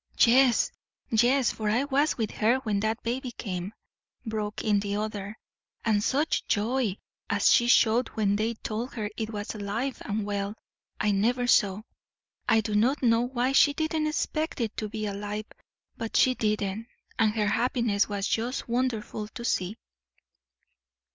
[0.17, 0.71] "Yes,
[1.11, 3.71] yes, for I was with her when that baby came,"
[4.25, 5.37] broke in the other,
[5.85, 6.97] "and such joy
[7.29, 10.55] as she showed when they told her it was alive and well
[10.99, 11.83] I never saw.
[12.49, 15.45] I do not know why she didn't expect it to be alive,
[15.97, 16.87] but she didn't,
[17.19, 19.77] and her happiness was just wonderful to see."